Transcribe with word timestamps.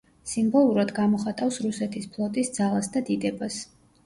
სიმბოლურად 0.29 0.93
გამოხატავს 0.99 1.59
რუსეთის 1.67 2.09
ფლოტის 2.17 2.51
ძალას 2.57 2.91
და 2.97 3.05
დიდებას. 3.13 3.61